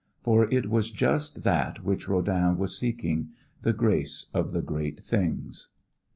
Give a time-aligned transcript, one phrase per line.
[0.23, 5.69] For it was just that which Rodin was seeking: the grace of the great things.